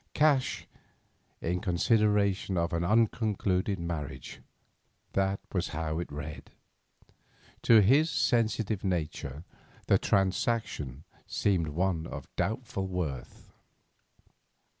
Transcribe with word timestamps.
Cash 0.15 0.65
in 1.41 1.59
consideration 1.61 2.57
of 2.57 2.73
an 2.73 2.83
unconcluded 2.83 3.77
marriage; 3.77 4.41
that 5.13 5.39
was 5.53 5.67
how 5.77 5.99
it 5.99 6.11
read. 6.11 6.49
To 7.61 7.81
his 7.83 8.09
sensitive 8.09 8.83
nature 8.83 9.43
the 9.85 9.99
transaction 9.99 11.03
seemed 11.27 11.67
one 11.67 12.07
of 12.07 12.35
doubtful 12.35 12.87
worth. 12.87 13.51